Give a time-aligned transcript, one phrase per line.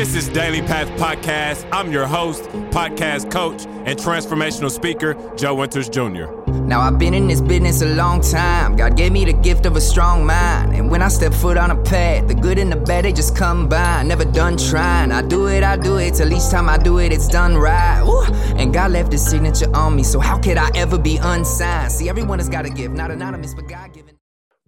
[0.00, 1.68] This is Daily Path Podcast.
[1.70, 6.32] I'm your host, podcast coach, and transformational speaker, Joe Winters Jr.
[6.64, 8.76] Now I've been in this business a long time.
[8.76, 10.74] God gave me the gift of a strong mind.
[10.74, 13.36] And when I step foot on a path, the good and the bad, they just
[13.36, 14.08] combine.
[14.08, 15.12] Never done trying.
[15.12, 16.14] I do it, I do it.
[16.14, 18.00] Till each time I do it, it's done right.
[18.02, 18.24] Ooh.
[18.56, 20.02] And God left his signature on me.
[20.02, 21.92] So how could I ever be unsigned?
[21.92, 24.19] See, everyone has got a gift, not anonymous, but God given.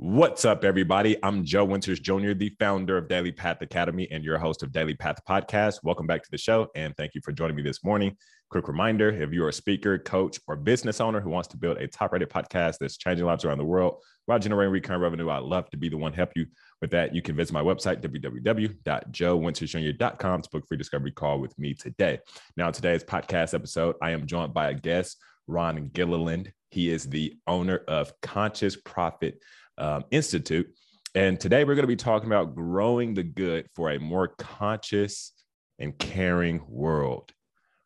[0.05, 1.16] What's up, everybody?
[1.23, 4.95] I'm Joe Winters Jr., the founder of Daily Path Academy and your host of Daily
[4.95, 5.84] Path Podcast.
[5.84, 8.16] Welcome back to the show, and thank you for joining me this morning.
[8.51, 11.87] Quick reminder if you're a speaker, coach, or business owner who wants to build a
[11.87, 15.70] top rated podcast that's changing lives around the world while generating recurring revenue, I'd love
[15.70, 16.46] to be the one to help you
[16.80, 17.15] with that.
[17.15, 22.19] You can visit my website, www.joewintersjr.com, to book a free discovery call with me today.
[22.57, 26.52] Now, today's podcast episode, I am joined by a guest, Ron Gilliland.
[26.71, 29.38] He is the owner of Conscious Profit
[29.78, 30.72] um, Institute.
[31.14, 35.32] And today we're going to be talking about growing the good for a more conscious
[35.78, 37.32] and caring world.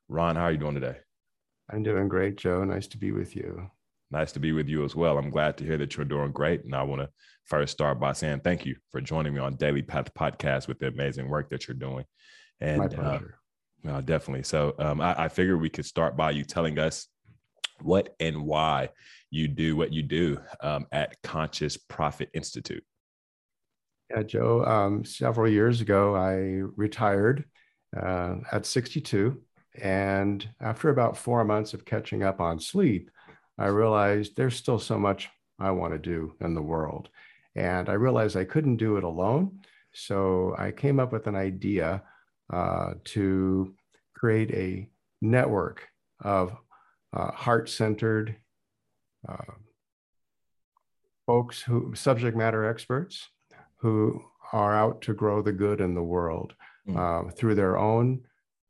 [0.09, 0.99] Ron, how are you doing today?
[1.71, 2.63] I'm doing great, Joe.
[2.63, 3.69] Nice to be with you.
[4.13, 5.19] Nice to be with you as well.
[5.19, 6.65] I'm glad to hear that you're doing great.
[6.65, 7.09] And I want to
[7.45, 10.87] first start by saying thank you for joining me on Daily Path Podcast with the
[10.87, 12.05] amazing work that you're doing.
[12.61, 13.39] And my uh, pleasure.
[13.89, 14.45] Uh, definitely.
[14.45, 17.09] So um, I, I figured we could start by you telling us
[17.83, 18.91] what and why
[19.31, 22.85] you do what you do um, at Conscious Profit Institute.
[24.11, 27.45] Yeah, Joe, um, several years ago, I retired
[27.97, 29.41] uh, at 62.
[29.83, 33.11] And after about four months of catching up on sleep,
[33.59, 37.09] I realized there's still so much I want to do in the world.
[37.57, 39.61] And I realized I couldn't do it alone.
[39.93, 42.03] So I came up with an idea
[42.53, 43.75] uh, to
[44.15, 44.89] create a
[45.21, 45.89] network
[46.21, 46.55] of
[47.13, 48.37] uh, heart centered
[49.29, 49.53] uh,
[51.27, 53.29] folks who, subject matter experts,
[53.77, 56.55] who are out to grow the good in the world
[56.89, 56.97] mm.
[56.97, 58.21] uh, through their own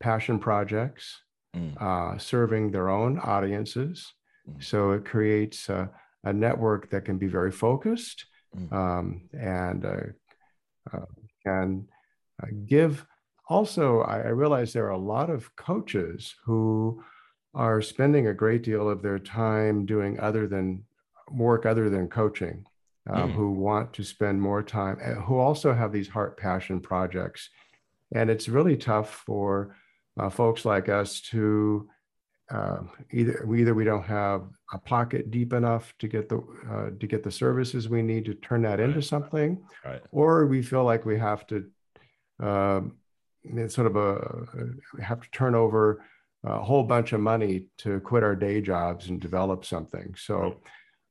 [0.01, 1.21] passion projects,
[1.55, 1.81] mm.
[1.81, 4.13] uh, serving their own audiences.
[4.49, 4.63] Mm.
[4.63, 5.91] So it creates a,
[6.25, 8.27] a, network that can be very focused
[8.57, 8.73] mm.
[8.73, 9.97] um, and uh,
[10.93, 11.07] uh
[11.45, 11.87] can
[12.43, 13.07] uh, give.
[13.49, 17.03] Also, I, I realize there are a lot of coaches who
[17.57, 20.85] are spending a great deal of their time doing other than
[21.31, 22.65] work other than coaching,
[23.11, 23.35] um, mm.
[23.35, 27.49] who want to spend more time, eh, who also have these heart passion projects.
[28.15, 29.75] And it's really tough for
[30.21, 31.89] uh, folks like us to
[32.51, 32.79] uh,
[33.11, 34.43] either either we don't have
[34.73, 36.37] a pocket deep enough to get the
[36.71, 38.89] uh, to get the services we need to turn that right.
[38.89, 40.01] into something, right.
[40.13, 41.67] or we feel like we have to
[42.39, 42.97] um,
[43.67, 46.05] sort of a have to turn over
[46.47, 50.15] a whole bunch of money to quit our day jobs and develop something.
[50.17, 50.61] So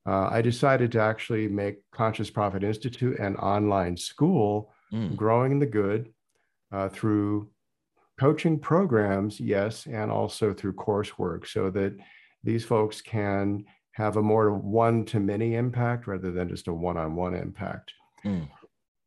[0.07, 5.16] uh, I decided to actually make Conscious Profit Institute an online school, mm.
[5.16, 6.13] growing the good
[6.72, 7.50] uh, through
[8.19, 11.97] coaching programs, yes, and also through coursework so that
[12.44, 16.97] these folks can have a more one to many impact rather than just a one
[16.97, 17.91] on one impact.
[18.24, 18.47] Mm.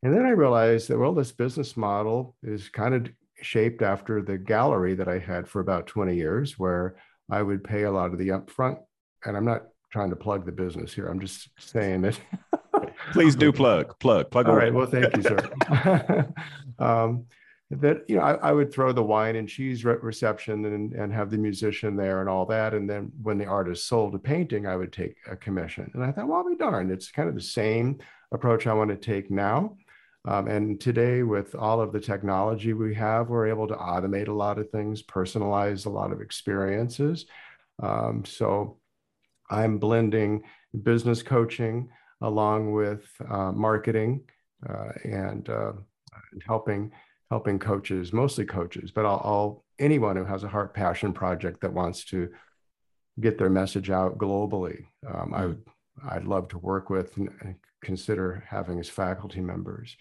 [0.02, 3.08] And then I realized that, well, this business model is kind of
[3.42, 6.96] shaped after the gallery that I had for about 20 years, where
[7.30, 8.78] I would pay a lot of the upfront.
[9.24, 9.62] And I'm not
[9.92, 11.06] trying to plug the business here.
[11.06, 12.18] I'm just saying that.
[13.12, 14.46] Please do plug, plug, plug.
[14.46, 14.64] All away.
[14.64, 14.74] right.
[14.74, 16.32] Well, thank you, sir.
[16.78, 17.26] um,
[17.70, 21.12] that you know, I, I, would throw the wine and cheese re- reception and, and
[21.12, 22.72] have the musician there and all that.
[22.72, 25.90] And then when the artist sold a painting, I would take a commission.
[25.94, 26.90] And I thought, well, I'll be darned.
[26.90, 27.98] It's kind of the same
[28.32, 29.76] approach I want to take now.
[30.24, 34.32] Um, and today, with all of the technology we have, we're able to automate a
[34.32, 37.26] lot of things, personalize a lot of experiences.
[37.82, 38.78] Um, so
[39.48, 40.42] I'm blending
[40.82, 41.88] business coaching
[42.20, 44.22] along with uh, marketing
[44.68, 45.72] uh, and, uh,
[46.46, 46.92] helping
[47.30, 51.72] helping coaches, mostly coaches, but I'll, I'll, anyone who has a heart passion project that
[51.72, 52.30] wants to
[53.20, 54.86] get their message out globally.
[55.06, 59.96] Um, I I'd love to work with and consider having as faculty members.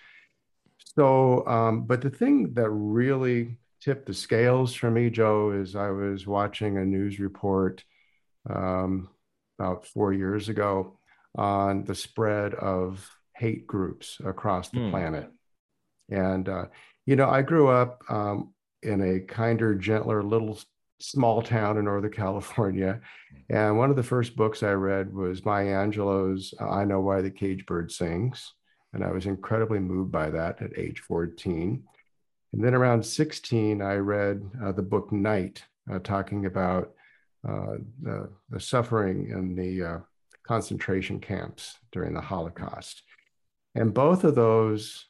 [0.96, 5.90] So, um, but the thing that really tipped the scales for me, Joe, is I
[5.92, 7.84] was watching a news report
[8.50, 9.10] um,
[9.60, 10.98] about four years ago
[11.36, 14.90] on the spread of hate groups across the mm.
[14.90, 15.30] planet.
[16.10, 16.66] And, uh,
[17.06, 20.58] you know, I grew up um, in a kinder, gentler little
[21.00, 23.02] small town in Northern California.
[23.50, 27.32] And one of the first books I read was Maya Angelou's I Know Why the
[27.32, 28.54] Cage Bird Sings.
[28.94, 31.84] And I was incredibly moved by that at age 14.
[32.54, 36.94] And then around 16, I read uh, the book Night, uh, talking about
[37.48, 39.98] uh, the, the, suffering in the uh,
[40.44, 43.04] concentration camps during the Holocaust.
[43.76, 45.06] And both of those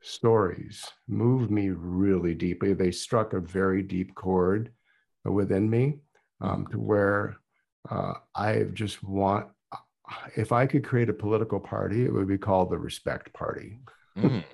[0.00, 2.74] stories moved me really deeply.
[2.74, 4.70] They struck a very deep chord
[5.24, 5.98] within me
[6.40, 7.36] um, to where
[7.90, 9.48] uh, I just want,
[10.36, 13.78] if I could create a political party, it would be called the Respect Party.
[14.16, 14.44] Mm.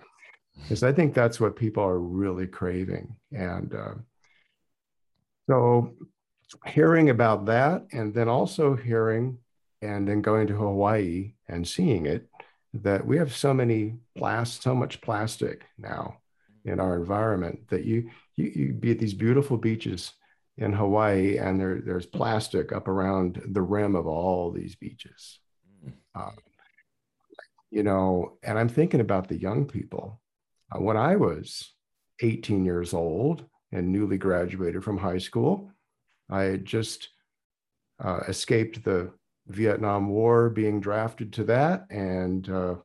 [0.62, 3.14] Because I think that's what people are really craving.
[3.31, 3.94] And uh,
[5.46, 5.93] so
[6.67, 9.37] hearing about that, and then also hearing
[9.82, 12.26] and then going to Hawaii and seeing it,
[12.73, 16.19] that we have so many plast, so much plastic now
[16.64, 20.12] in our environment that you you, you be at these beautiful beaches
[20.61, 25.41] in Hawaii and there there's plastic up around the rim of all these beaches.
[25.85, 25.93] Mm.
[26.15, 26.37] Um,
[27.71, 30.21] you know, and I'm thinking about the young people.
[30.71, 31.73] Uh, when I was
[32.21, 35.73] 18 years old and newly graduated from high school,
[36.29, 37.09] I had just
[38.03, 39.12] uh, escaped the
[39.47, 42.77] Vietnam War, being drafted to that, and uh,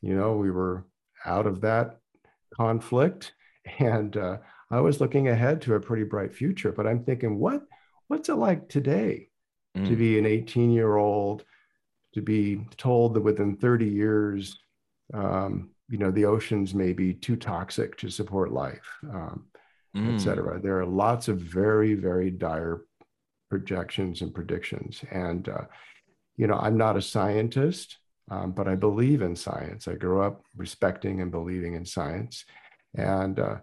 [0.00, 0.84] you know we were
[1.24, 1.98] out of that
[2.54, 3.32] conflict,
[3.78, 4.38] and uh,
[4.72, 6.72] I was looking ahead to a pretty bright future.
[6.72, 7.62] But I'm thinking, what
[8.08, 9.28] what's it like today
[9.76, 9.86] mm.
[9.86, 11.44] to be an 18 year old,
[12.14, 14.58] to be told that within 30 years,
[15.12, 19.44] um, you know, the oceans may be too toxic to support life, um,
[19.94, 20.14] mm.
[20.14, 20.58] et cetera.
[20.58, 22.82] There are lots of very very dire
[23.50, 25.64] projections and predictions, and uh,
[26.38, 27.98] you know, I'm not a scientist,
[28.30, 29.86] um, but I believe in science.
[29.86, 32.46] I grew up respecting and believing in science,
[32.96, 33.56] and uh,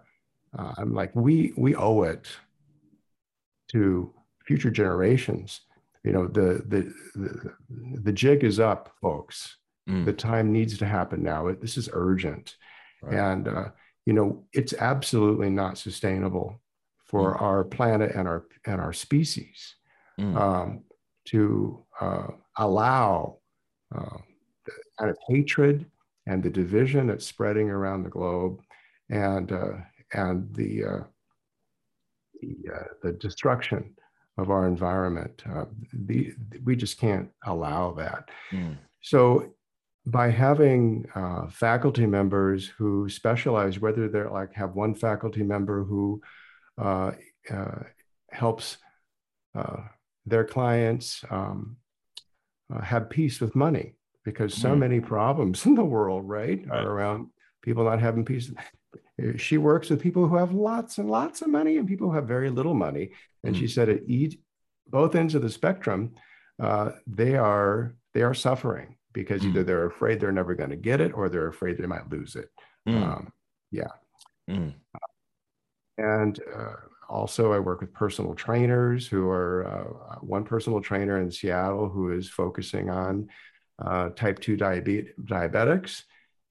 [0.56, 2.26] uh, I'm like, we we owe it
[3.68, 4.12] to
[4.44, 5.60] future generations.
[6.04, 7.54] You know, the the the,
[8.02, 9.56] the jig is up, folks.
[9.88, 10.04] Mm.
[10.04, 11.50] The time needs to happen now.
[11.60, 12.56] This is urgent,
[13.02, 13.14] right.
[13.14, 13.68] and uh,
[14.06, 16.60] you know, it's absolutely not sustainable
[17.04, 17.42] for mm.
[17.42, 19.76] our planet and our and our species
[20.18, 20.36] mm.
[20.36, 20.84] um,
[21.26, 23.38] to uh, allow
[23.94, 24.18] uh,
[24.64, 25.86] the kind of hatred
[26.26, 28.60] and the division that's spreading around the globe
[29.10, 29.72] and, uh,
[30.12, 31.02] and the, uh,
[32.40, 33.94] the, uh, the, destruction
[34.38, 35.42] of our environment.
[35.48, 36.32] Uh, the,
[36.64, 38.28] we just can't allow that.
[38.52, 38.76] Mm.
[39.02, 39.52] So
[40.06, 46.20] by having uh, faculty members who specialize, whether they're like have one faculty member who
[46.78, 47.12] uh,
[47.50, 47.82] uh,
[48.30, 48.78] helps
[49.54, 49.82] uh,
[50.26, 51.76] their clients um,
[52.72, 54.78] uh, have peace with money because so mm.
[54.78, 57.28] many problems in the world, right, are around
[57.62, 58.50] people not having peace.
[59.36, 62.26] She works with people who have lots and lots of money and people who have
[62.26, 63.10] very little money.
[63.44, 63.58] And mm.
[63.58, 64.38] she said at each,
[64.88, 66.14] both ends of the spectrum,
[66.60, 69.48] uh, they are they are suffering because mm.
[69.48, 72.36] either they're afraid they're never going to get it or they're afraid they might lose
[72.36, 72.48] it.
[72.88, 73.02] Mm.
[73.02, 73.32] Um,
[73.70, 73.88] yeah.
[74.48, 74.74] Mm.
[75.98, 76.74] And uh,
[77.08, 82.12] also, I work with personal trainers who are uh, one personal trainer in Seattle who
[82.12, 83.28] is focusing on
[83.84, 86.02] uh, type 2 diabetes, diabetics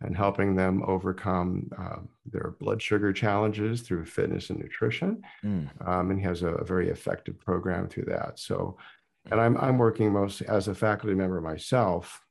[0.02, 5.22] and helping them overcome uh, their blood sugar challenges through fitness and nutrition.
[5.44, 5.88] Mm.
[5.88, 8.40] Um, and he has a, a, very effective program through that.
[8.40, 8.78] So,
[9.30, 12.22] and I'm, I'm working mostly as a faculty member myself,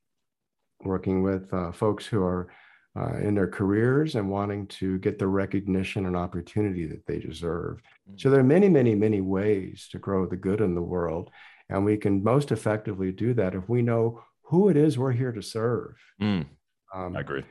[0.83, 2.49] working with uh, folks who are
[2.99, 7.83] uh, in their careers and wanting to get the recognition and opportunity that they deserve.
[8.11, 8.21] Mm.
[8.21, 11.31] So there are many, many, many ways to grow the good in the world.
[11.69, 15.33] And we can most effectively do that if we know who it is we're here
[15.33, 15.97] to serve.
[16.21, 16.47] Mm.
[16.95, 17.45] Um, I agree.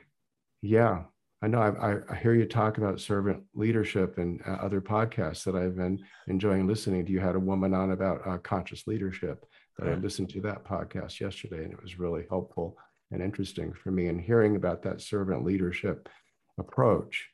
[0.61, 1.03] Yeah.
[1.41, 5.55] I know I, I, hear you talk about servant leadership and uh, other podcasts that
[5.55, 7.11] I've been enjoying listening to.
[7.11, 9.45] You had a woman on about uh, conscious leadership
[9.77, 9.97] that right.
[9.97, 12.75] I listened to that podcast yesterday, and it was really helpful
[13.11, 16.09] and interesting for me and hearing about that servant leadership
[16.57, 17.29] approach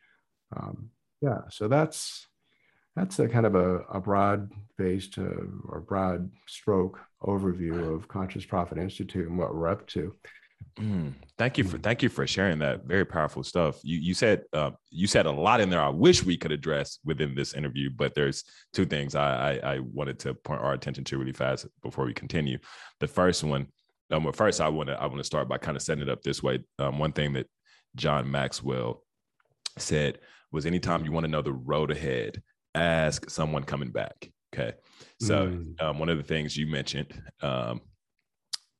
[0.55, 0.89] um,
[1.21, 2.27] yeah so that's
[2.95, 8.45] that's a kind of a, a broad based uh, or broad stroke overview of conscious
[8.45, 10.13] profit institute and what we're up to
[10.77, 11.83] mm, thank you for mm.
[11.83, 15.31] thank you for sharing that very powerful stuff you you said uh, you said a
[15.31, 18.43] lot in there i wish we could address within this interview but there's
[18.73, 22.13] two things I, I i wanted to point our attention to really fast before we
[22.13, 22.57] continue
[22.99, 23.67] the first one
[24.13, 26.09] um, but first, I want to I want to start by kind of setting it
[26.09, 26.63] up this way.
[26.79, 27.47] Um, one thing that
[27.95, 29.03] John Maxwell
[29.77, 30.19] said
[30.51, 32.41] was, anytime you want to know the road ahead,
[32.75, 34.29] ask someone coming back.
[34.53, 34.73] Okay,
[35.19, 35.81] so mm.
[35.81, 37.81] um, one of the things you mentioned um,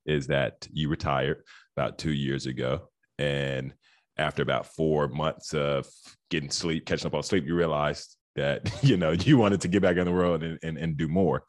[0.05, 1.43] is that you retired
[1.75, 3.73] about two years ago, and
[4.17, 5.87] after about four months of
[6.29, 9.81] getting sleep, catching up on sleep, you realized that you know you wanted to get
[9.81, 11.43] back in the world and, and, and do more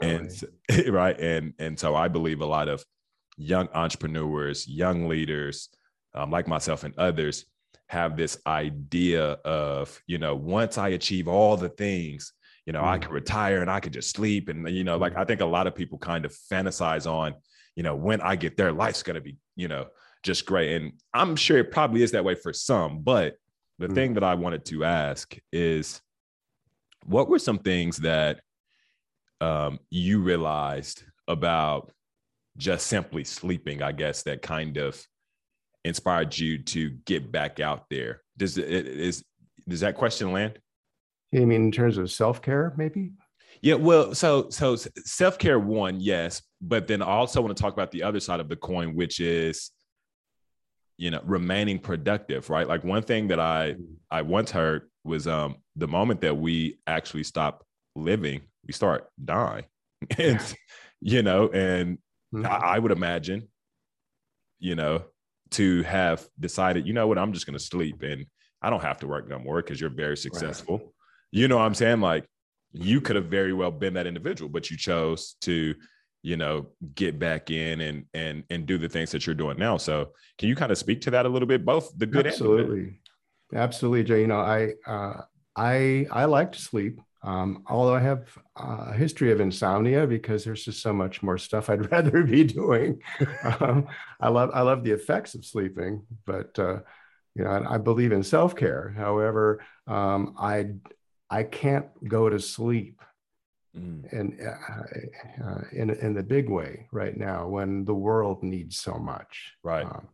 [0.00, 0.30] and
[0.88, 2.84] right and and so i believe a lot of
[3.38, 5.68] young entrepreneurs, young leaders,
[6.14, 7.46] um, like myself and others,
[7.86, 12.34] have this idea of, you know, once I achieve all the things,
[12.66, 12.88] you know, mm.
[12.88, 14.48] I can retire and I can just sleep.
[14.50, 17.34] And, you know, like I think a lot of people kind of fantasize on,
[17.76, 19.88] you know, when I get there, life's going to be, you know,
[20.22, 20.80] just great.
[20.80, 23.36] And I'm sure it probably is that way for some, but
[23.78, 23.94] the mm-hmm.
[23.94, 26.00] thing that I wanted to ask is
[27.04, 28.40] what were some things that
[29.40, 31.92] um, you realized about
[32.56, 35.04] just simply sleeping, I guess, that kind of
[35.84, 38.22] inspired you to get back out there?
[38.36, 39.24] Does it is
[39.68, 40.58] does that question land?
[41.32, 43.12] You mean in terms of self-care, maybe?
[43.60, 47.90] Yeah, well, so so self-care one, yes, but then I also want to talk about
[47.90, 49.70] the other side of the coin, which is
[50.98, 52.66] you know, remaining productive, right?
[52.66, 53.86] Like one thing that I mm.
[54.10, 59.64] I once heard was um the moment that we actually stop living, we start dying.
[60.18, 60.40] and
[61.00, 61.98] you know, and
[62.34, 62.44] mm-hmm.
[62.44, 63.48] I, I would imagine,
[64.58, 65.04] you know,
[65.52, 68.26] to have decided, you know what, I'm just gonna sleep and
[68.60, 70.78] I don't have to work no more because you're very successful.
[70.78, 70.88] Right.
[71.30, 72.00] You know what I'm saying?
[72.00, 72.26] Like
[72.72, 75.74] you could have very well been that individual, but you chose to,
[76.22, 79.76] you know, get back in and and and do the things that you're doing now.
[79.76, 83.00] So can you kind of speak to that a little bit, both the good absolutely,
[83.54, 84.20] absolutely, Jay.
[84.20, 85.22] You know, I uh,
[85.56, 87.00] I I like to sleep.
[87.24, 91.68] Um, although I have a history of insomnia because there's just so much more stuff
[91.68, 93.02] I'd rather be doing.
[93.42, 93.88] um,
[94.20, 96.78] I love I love the effects of sleeping, but uh,
[97.34, 98.94] you know, I believe in self care.
[98.96, 100.74] However, um, I
[101.30, 103.00] I can't go to sleep
[103.76, 104.12] mm.
[104.12, 108.94] and uh, uh, in in the big way right now when the world needs so
[108.94, 109.54] much.
[109.62, 109.84] Right.
[109.84, 110.08] Um,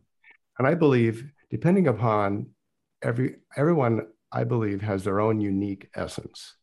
[0.59, 2.47] and I believe, depending upon
[3.01, 6.55] every everyone, I believe has their own unique essence.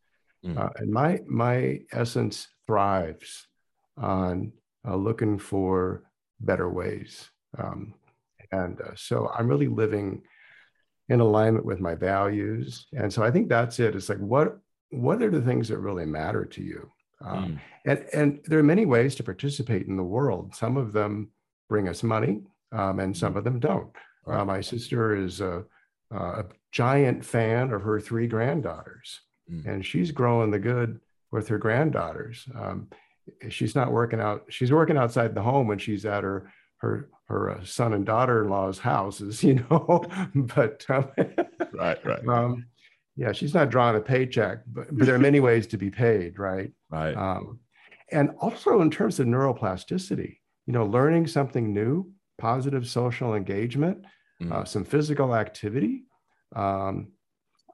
[0.45, 0.59] Mm.
[0.59, 3.47] Uh, and my my essence thrives
[3.97, 4.53] on
[4.87, 6.05] uh, looking for
[6.41, 7.31] better ways.
[7.59, 7.95] Um,
[8.51, 10.23] and uh, so I'm really living
[11.09, 12.87] in alignment with my values.
[12.93, 13.95] And so I think that's it.
[13.95, 14.59] It's like what
[14.91, 16.91] what are the things that really matter to you?
[17.25, 17.59] Um, mm.
[17.87, 20.55] and and there are many ways to participate in the world.
[20.55, 21.31] Some of them
[21.69, 22.43] bring us money,
[22.73, 23.39] um, and some mm.
[23.39, 23.91] of them don't.
[24.27, 24.41] Right.
[24.41, 25.65] Uh, my sister is a,
[26.11, 29.67] a, giant fan of her three granddaughters, mm.
[29.67, 32.47] and she's growing the good with her granddaughters.
[32.55, 32.89] Um,
[33.49, 34.45] she's not working out.
[34.49, 38.79] She's working outside the home when she's at her her her uh, son and daughter-in-law's
[38.79, 40.05] houses, you know.
[40.35, 41.09] but um,
[41.73, 42.29] right, right.
[42.29, 42.67] Um,
[43.17, 46.39] yeah, she's not drawing a paycheck, but, but there are many ways to be paid,
[46.39, 46.71] right?
[46.91, 47.15] Right.
[47.15, 47.59] Um,
[48.11, 54.05] and also in terms of neuroplasticity, you know, learning something new, positive social engagement,
[54.43, 54.53] mm.
[54.53, 56.05] uh, some physical activity.
[56.55, 57.13] Um,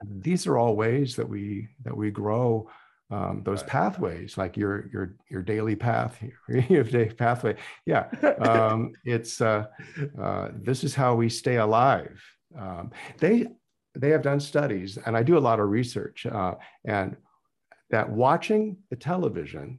[0.05, 2.71] these are all ways that we that we grow
[3.11, 3.71] um, those right.
[3.71, 6.23] pathways, like your your your daily path,
[6.69, 7.57] your day pathway.
[7.87, 8.09] Yeah,
[8.41, 9.67] um, it's uh,
[10.21, 12.23] uh, this is how we stay alive.
[12.59, 13.47] Um, they
[13.95, 17.17] they have done studies, and I do a lot of research, uh, and
[17.91, 19.79] that watching the television,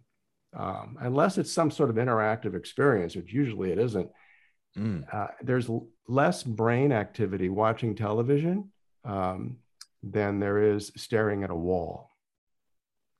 [0.57, 4.09] um, unless it's some sort of interactive experience, which usually it isn't,
[4.75, 5.03] mm.
[5.13, 5.69] Uh, there's
[6.07, 8.71] less brain activity watching television
[9.05, 9.57] um,
[10.01, 12.08] than there is staring at a wall.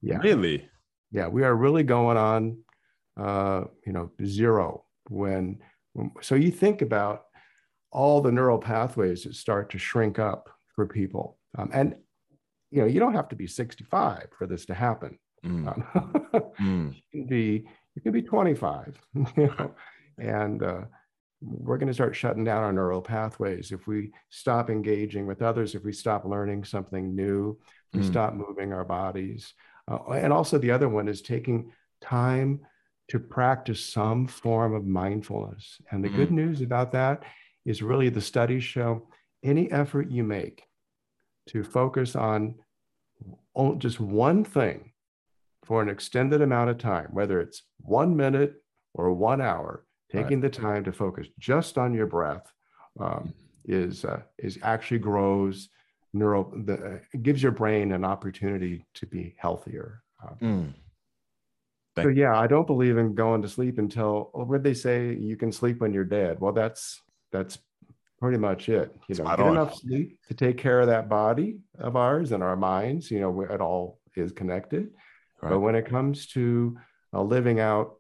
[0.02, 0.18] Yeah.
[0.18, 0.68] Really?
[1.12, 2.58] Yeah, we are really going on,
[3.18, 5.60] uh, you know, zero when,
[5.94, 6.12] when.
[6.22, 7.24] So you think about
[7.92, 11.96] all the neural pathways that start to shrink up for people, um, and
[12.72, 15.18] you know, you don't have to be 65 for this to happen.
[15.44, 15.68] Mm.
[15.68, 16.14] Um,
[16.60, 16.94] mm.
[16.94, 19.74] You can be you can be 25, you know,
[20.20, 20.82] and uh,
[21.42, 25.74] we're going to start shutting down our neural pathways if we stop engaging with others,
[25.74, 27.58] if we stop learning something new,
[27.94, 28.12] if we mm.
[28.12, 29.54] stop moving our bodies.
[29.90, 32.62] Uh, and also, the other one is taking time
[33.10, 35.82] to practice some form of mindfulness.
[35.92, 36.18] And the mm-hmm.
[36.18, 37.24] good news about that
[37.66, 39.08] is really the studies show
[39.44, 40.64] any effort you make
[41.48, 42.56] to focus on
[43.78, 44.92] just one thing
[45.66, 48.56] for an extended amount of time, whether it's one minute
[48.94, 50.52] or one hour, taking right.
[50.52, 52.52] the time to focus just on your breath
[53.00, 53.30] um, mm-hmm.
[53.66, 55.70] is uh, is actually grows
[56.14, 60.02] neural the gives your brain an opportunity to be healthier
[60.42, 60.74] mm.
[62.02, 65.14] so yeah i don't believe in going to sleep until well, what they say?
[65.14, 66.40] You can sleep when you're dead.
[66.40, 67.02] Well that's
[67.32, 67.58] that's
[68.20, 69.36] pretty much it you know.
[69.36, 73.20] Get enough sleep to take care of that body of ours and our minds you
[73.20, 74.90] know it all is connected.
[75.42, 75.52] Right.
[75.52, 76.78] but when it comes to
[77.14, 77.96] uh, living out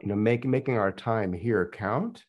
[0.00, 2.24] you know making making our time here count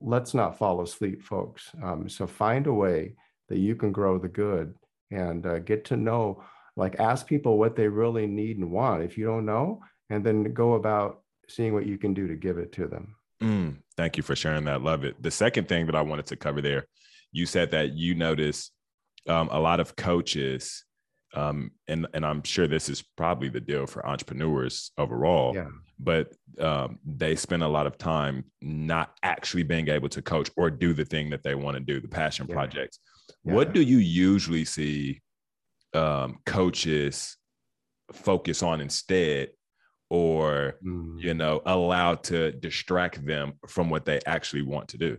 [0.00, 1.70] let's not fall asleep folks.
[1.82, 3.14] Um, so find a way
[3.48, 4.74] that you can grow the good
[5.10, 6.42] and uh, get to know
[6.76, 10.52] like ask people what they really need and want if you don't know and then
[10.52, 14.22] go about seeing what you can do to give it to them mm, thank you
[14.22, 16.86] for sharing that love it the second thing that i wanted to cover there
[17.32, 18.70] you said that you notice
[19.28, 20.84] um, a lot of coaches
[21.34, 25.54] um, and and I'm sure this is probably the deal for entrepreneurs overall.
[25.54, 25.68] Yeah.
[25.98, 30.70] But um, they spend a lot of time not actually being able to coach or
[30.70, 32.54] do the thing that they want to do, the passion yeah.
[32.54, 33.00] projects.
[33.44, 33.54] Yeah.
[33.54, 35.20] What do you usually see
[35.94, 37.36] um, coaches
[38.12, 39.50] focus on instead
[40.10, 41.20] or mm.
[41.20, 45.18] you know allow to distract them from what they actually want to do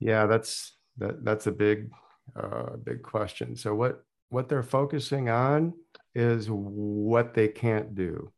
[0.00, 1.90] yeah that's that, that's a big
[2.36, 5.74] uh, big question so what what they're focusing on
[6.14, 8.32] is what they can't do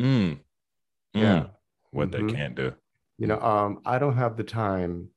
[0.00, 0.36] mm.
[1.14, 1.50] yeah mm.
[1.92, 2.26] what mm-hmm.
[2.26, 2.72] they can't do
[3.18, 5.08] you know um, i don't have the time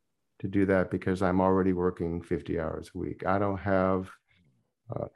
[0.43, 4.09] to do that because i'm already working 50 hours a week i don't have
[4.95, 5.07] uh,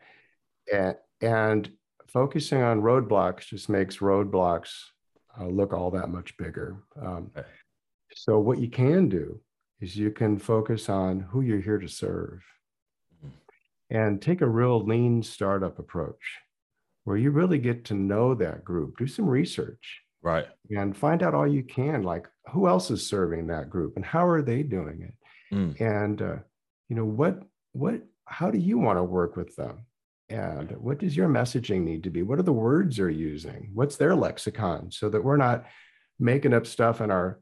[0.73, 1.71] and, and
[2.07, 4.71] focusing on roadblocks just makes roadblocks
[5.39, 6.83] uh, look all that much bigger.
[7.01, 7.31] Um,
[8.15, 9.39] so what you can do
[9.79, 12.43] is you can focus on who you're here to serve
[13.23, 13.35] mm-hmm.
[13.95, 16.39] and take a real lean startup approach
[17.03, 20.47] where you really get to know that group do some research right.
[20.75, 24.27] And find out all you can like who else is serving that group and how
[24.27, 25.13] are they doing it?
[25.53, 25.79] Mm.
[25.79, 26.35] and uh,
[26.89, 27.41] you know what
[27.71, 29.85] what how do you want to work with them?
[30.29, 32.21] And what does your messaging need to be?
[32.21, 33.71] What are the words they're using?
[33.73, 35.65] What's their lexicon so that we're not
[36.19, 37.39] making up stuff in our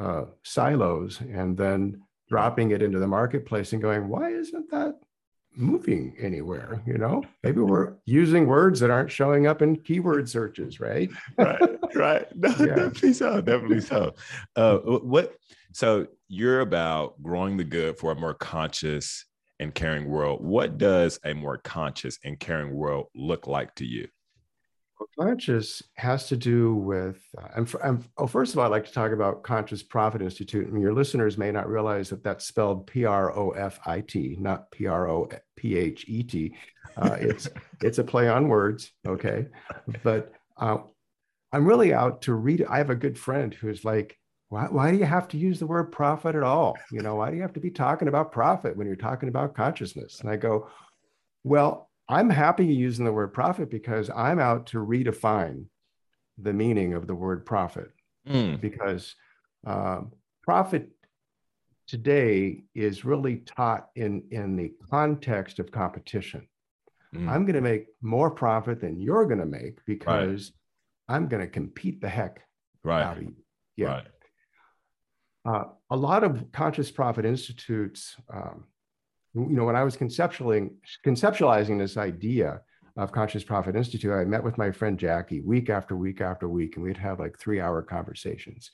[0.00, 4.94] uh, silos and then dropping it into the marketplace and going why isn't that
[5.56, 10.80] moving anywhere you know maybe we're using words that aren't showing up in keyword searches
[10.80, 11.60] right right
[11.94, 12.66] right no, yeah.
[12.66, 14.14] definitely so definitely so
[14.56, 15.34] uh, what
[15.72, 19.24] so you're about growing the good for a more conscious
[19.60, 20.42] and caring world.
[20.42, 24.08] What does a more conscious and caring world look like to you?
[25.18, 28.92] Conscious has to do with, uh, and, and oh, first of all, I'd like to
[28.92, 30.68] talk about Conscious Profit Institute.
[30.68, 34.36] And your listeners may not realize that that's spelled P R O F I T,
[34.38, 36.54] not P R O P H E T.
[36.96, 37.48] Uh, it's
[37.82, 39.46] it's a play on words, okay?
[40.02, 40.78] But uh,
[41.52, 42.64] I'm really out to read.
[42.68, 44.16] I have a good friend who's like,
[44.48, 46.76] why, why do you have to use the word profit at all?
[46.90, 49.54] You know, why do you have to be talking about profit when you're talking about
[49.54, 50.20] consciousness?
[50.20, 50.68] And I go,
[51.44, 55.66] well, I'm happy using the word profit because I'm out to redefine
[56.38, 57.90] the meaning of the word profit.
[58.28, 58.60] Mm.
[58.60, 59.14] Because
[59.66, 60.90] um, profit
[61.86, 66.48] today is really taught in, in the context of competition.
[67.14, 67.28] Mm.
[67.28, 70.52] I'm going to make more profit than you're going to make because
[71.08, 71.16] right.
[71.16, 72.40] I'm going to compete the heck
[72.82, 73.02] right.
[73.02, 73.36] out of you.
[73.76, 73.86] Yeah.
[73.86, 74.06] Right.
[75.44, 78.64] Uh, a lot of conscious profit institutes, um,
[79.34, 80.72] you know, when I was conceptualizing,
[81.04, 82.60] conceptualizing this idea
[82.96, 86.76] of Conscious Profit Institute, I met with my friend Jackie week after week after week,
[86.76, 88.70] and we'd have like three hour conversations.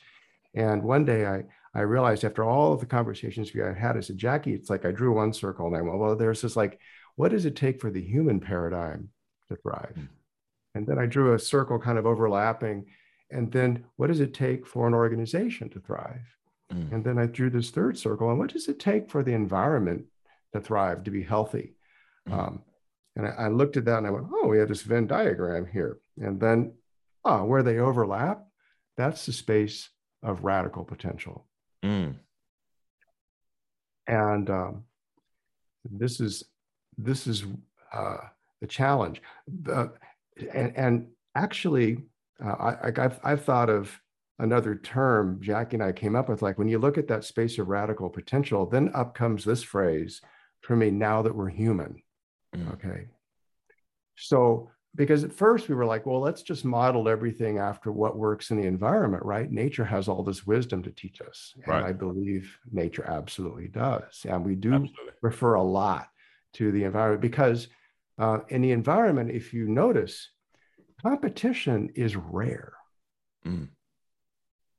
[0.54, 4.00] And one day I, I realized after all of the conversations we had had, I
[4.00, 6.80] said, Jackie, it's like I drew one circle and I went, well, there's this like,
[7.16, 9.10] what does it take for the human paradigm
[9.48, 9.94] to thrive?
[9.96, 10.08] Mm.
[10.74, 12.86] And then I drew a circle kind of overlapping.
[13.30, 16.24] And then what does it take for an organization to thrive?
[16.72, 16.92] Mm.
[16.92, 18.30] And then I drew this third circle.
[18.30, 20.06] And what does it take for the environment
[20.56, 21.74] to thrive, to be healthy?
[22.28, 22.32] Mm.
[22.38, 22.62] Um,
[23.14, 25.66] and I, I, looked at that and I went, oh, we have this Venn diagram
[25.66, 25.98] here.
[26.18, 26.74] And then,
[27.24, 28.44] oh, where they overlap,
[28.96, 29.88] that's the space
[30.22, 31.46] of radical potential.
[31.84, 32.16] Mm.
[34.06, 34.84] And um,
[35.90, 36.44] this is
[36.98, 37.44] this is
[37.92, 38.18] uh,
[38.60, 39.20] the challenge.
[40.52, 42.04] And, and actually,
[42.44, 44.00] uh, I, I've, I've thought of
[44.38, 46.42] another term Jackie and I came up with.
[46.42, 50.20] Like when you look at that space of radical potential, then up comes this phrase
[50.66, 52.02] for me now that we're human.
[52.54, 52.72] Mm.
[52.74, 53.06] Okay.
[54.16, 58.50] So, because at first we were like, well, let's just model everything after what works
[58.50, 59.50] in the environment, right?
[59.50, 61.52] Nature has all this wisdom to teach us.
[61.56, 61.84] And right.
[61.84, 64.24] I believe nature absolutely does.
[64.28, 65.12] And we do absolutely.
[65.20, 66.08] refer a lot
[66.54, 67.68] to the environment because
[68.18, 70.30] uh, in the environment, if you notice,
[71.02, 72.72] competition is rare.
[73.46, 73.68] Mm.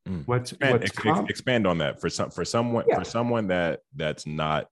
[0.10, 0.24] Mm.
[0.26, 2.98] What's, expand, what's ex- expand on that for some for someone yeah.
[2.98, 4.68] for someone that that's not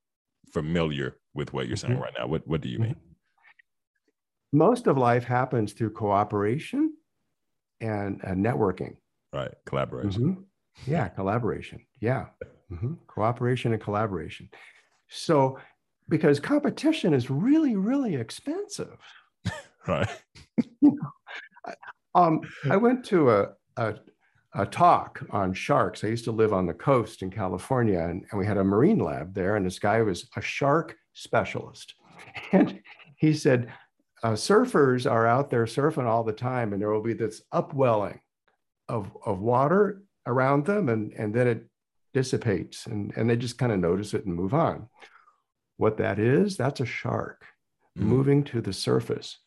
[0.54, 2.04] familiar with what you're saying mm-hmm.
[2.04, 2.28] right now.
[2.28, 2.92] What what do you mean?
[2.92, 4.58] Mm-hmm.
[4.58, 6.94] Most of life happens through cooperation
[7.82, 8.96] and uh, networking.
[9.34, 10.24] Right, collaboration.
[10.24, 10.92] Mm-hmm.
[10.92, 11.86] Yeah, collaboration.
[12.00, 12.28] Yeah,
[12.72, 12.94] mm-hmm.
[13.08, 14.50] cooperation and collaboration.
[15.10, 15.60] So,
[16.10, 18.98] because competition is really really expensive.
[19.88, 20.10] right.
[22.16, 23.96] um, I went to a, a
[24.56, 26.04] a talk on sharks.
[26.04, 29.00] I used to live on the coast in California, and, and we had a marine
[29.00, 31.94] lab there, and this guy was a shark specialist.
[32.52, 32.82] And
[33.18, 33.72] he said,
[34.24, 38.20] uh, surfers are out there surfing all the time, and there will be this upwelling
[38.90, 41.66] of, of water around them, and, and then it
[42.14, 44.88] dissipates, and, and they just kind of notice it and move on.
[45.78, 47.46] What that is, that's a shark
[47.98, 48.04] mm.
[48.04, 49.38] moving to the surface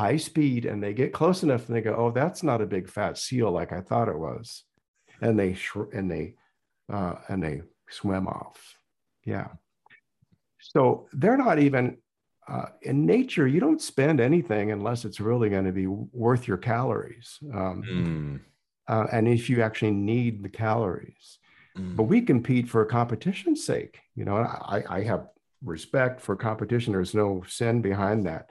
[0.00, 2.88] high speed and they get close enough and they go, oh, that's not a big
[2.88, 4.64] fat seal like I thought it was.
[5.20, 6.36] And they, sh- and they,
[6.90, 7.60] uh, and they
[7.90, 8.76] swim off.
[9.24, 9.48] Yeah.
[10.58, 11.98] So they're not even
[12.48, 13.46] uh, in nature.
[13.46, 18.40] You don't spend anything unless it's really going to be worth your calories, um, mm.
[18.88, 21.38] uh, and if you actually need the calories.
[21.76, 21.96] Mm.
[21.96, 24.00] But we compete for competition's sake.
[24.16, 25.28] You know, I, I have
[25.62, 26.92] respect for competition.
[26.92, 28.48] There's no sin behind that.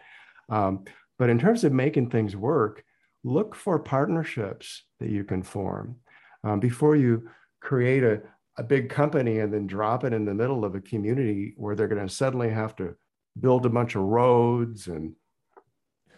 [0.48, 0.86] Um,
[1.20, 2.84] but in terms of making things work,
[3.24, 5.98] look for partnerships that you can form
[6.46, 7.30] um, before you
[7.60, 8.22] create a,
[8.58, 11.90] a big company and then drop it in the middle of a community where they're
[11.90, 12.96] going to suddenly have to
[13.40, 15.14] build a bunch of roads and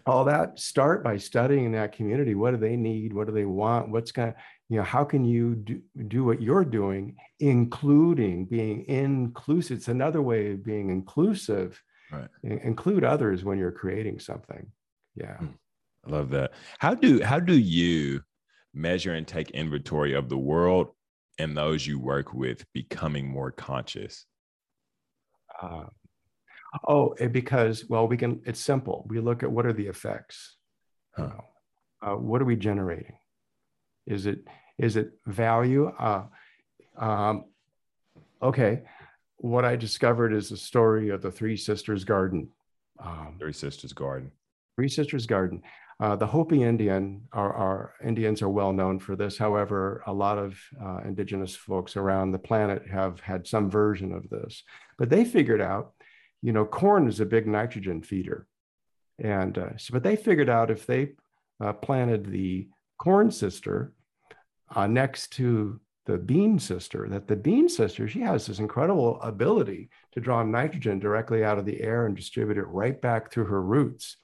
[0.05, 0.59] all that.
[0.59, 2.35] Start by studying that community.
[2.35, 3.13] What do they need?
[3.13, 3.89] What do they want?
[3.89, 8.85] What's going to you know how can you do, do what you're doing including being
[8.87, 9.79] inclusive?
[9.79, 11.81] It's another way of being inclusive.
[12.11, 12.27] Right.
[12.43, 14.69] include others when you're creating something
[15.15, 15.47] yeah hmm.
[16.08, 18.21] i love that how do how do you
[18.74, 20.89] measure and take inventory of the world
[21.41, 24.26] and those you work with becoming more conscious?
[25.62, 25.86] Uh,
[26.88, 29.06] oh, because, well, we can, it's simple.
[29.10, 30.58] We look at what are the effects?
[31.15, 31.32] Huh.
[32.02, 33.17] Uh, what are we generating?
[34.08, 34.39] Is it,
[34.78, 35.88] is it value?
[35.88, 36.24] Uh,
[36.97, 37.45] um,
[38.41, 38.84] okay.
[39.38, 42.50] What I discovered is the story of the Three Sisters Garden.
[43.00, 44.32] Um, Three Sisters Garden.
[44.81, 45.61] Three Sisters Garden.
[45.99, 49.37] Uh, the Hopi Indian, our, our, Indians are well known for this.
[49.37, 54.27] However, a lot of uh, indigenous folks around the planet have had some version of
[54.31, 54.63] this.
[54.97, 55.93] But they figured out,
[56.41, 58.47] you know, corn is a big nitrogen feeder.
[59.19, 61.11] And uh, so, but they figured out if they
[61.63, 62.67] uh, planted the
[62.97, 63.93] corn sister
[64.75, 69.91] uh, next to the bean sister, that the bean sister, she has this incredible ability
[70.13, 73.61] to draw nitrogen directly out of the air and distribute it right back through her
[73.61, 74.17] roots.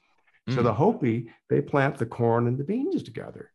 [0.48, 0.76] So the mm.
[0.76, 3.50] Hopi, they plant the corn and the beans together.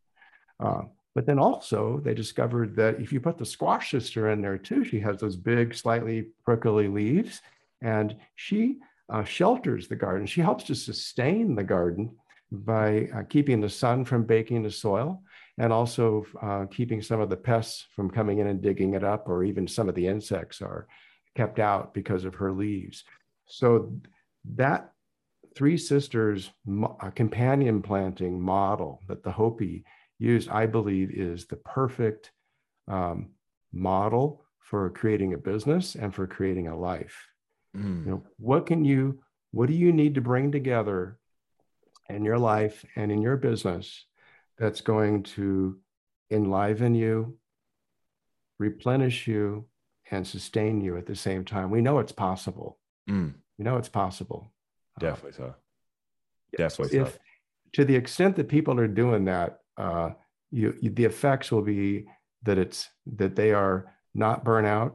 [0.60, 0.82] Uh,
[1.14, 4.84] but then also they discovered that if you put the squash sister in there too,
[4.84, 7.40] she has those big, slightly prickly leaves,
[7.82, 8.78] and she
[9.08, 10.26] uh, shelters the garden.
[10.26, 12.16] She helps to sustain the garden
[12.50, 15.22] by uh, keeping the sun from baking the soil
[15.58, 19.28] and also uh, keeping some of the pests from coming in and digging it up,
[19.28, 20.88] or even some of the insects are
[21.36, 23.04] kept out because of her leaves.
[23.46, 23.92] So
[24.56, 24.93] that
[25.54, 26.50] Three Sisters
[27.14, 29.84] companion planting model that the Hopi
[30.18, 32.32] used, I believe, is the perfect
[32.88, 33.30] um,
[33.72, 37.28] model for creating a business and for creating a life.
[37.76, 38.04] Mm.
[38.04, 41.18] You know, what can you, what do you need to bring together
[42.08, 44.06] in your life and in your business
[44.58, 45.78] that's going to
[46.30, 47.38] enliven you,
[48.58, 49.66] replenish you,
[50.10, 51.70] and sustain you at the same time?
[51.70, 52.78] We know it's possible.
[53.08, 53.34] Mm.
[53.58, 54.53] We know it's possible.
[54.98, 55.54] Definitely so.
[56.56, 57.18] Definitely if, so.
[57.74, 60.10] To the extent that people are doing that, uh,
[60.50, 62.06] you, you, the effects will be
[62.44, 64.94] that it's that they are not burnout,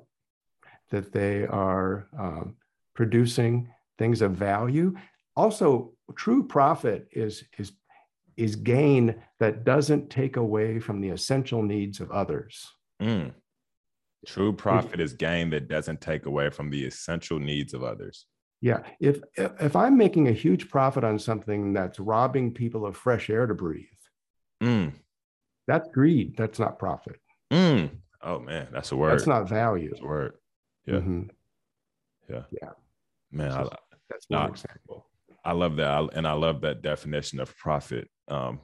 [0.91, 2.55] that they are um,
[2.95, 4.95] producing things of value.
[5.35, 7.73] Also, true profit is is
[8.38, 12.65] is gain that doesn't take away from the essential needs of others.
[13.01, 13.33] Mm.
[14.25, 18.25] True profit is gain that doesn't take away from the essential needs of others.
[18.61, 23.29] Yeah, if if I'm making a huge profit on something that's robbing people of fresh
[23.29, 23.85] air to breathe,
[24.61, 24.91] mm.
[25.65, 26.35] that's greed.
[26.37, 27.15] That's not profit.
[27.51, 27.89] Mm.
[28.21, 29.13] Oh man, that's a word.
[29.13, 29.89] That's not value.
[29.91, 30.33] That's a word.
[30.85, 30.95] Yeah.
[30.95, 31.21] Mm-hmm.
[32.29, 32.43] Yeah.
[32.61, 32.69] Yeah.
[33.31, 33.63] Man, I,
[34.09, 35.07] that's one no, example.
[35.45, 38.09] I love that, I, and I love that definition of profit.
[38.27, 38.59] Um,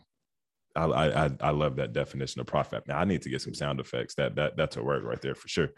[0.75, 2.86] I, I I love that definition of profit.
[2.86, 4.15] Man, I need to get some sound effects.
[4.15, 5.69] That that that's a word right there for sure.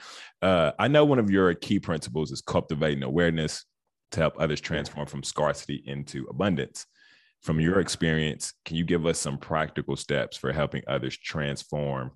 [0.41, 3.63] Uh, I know one of your key principles is cultivating awareness
[4.11, 6.85] to help others transform from scarcity into abundance.
[7.41, 12.11] From your experience, can you give us some practical steps for helping others transform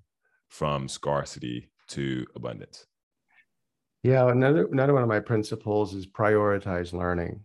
[0.49, 2.85] from scarcity to abundance?
[4.03, 7.41] Yeah, another another one of my principles is prioritize learning.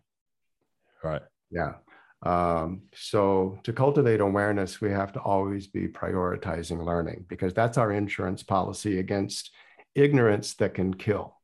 [1.04, 1.22] Right.
[1.50, 1.74] Yeah.
[2.22, 7.92] Um, so to cultivate awareness, we have to always be prioritizing learning because that's our
[7.92, 9.52] insurance policy against
[9.94, 11.36] ignorance that can kill.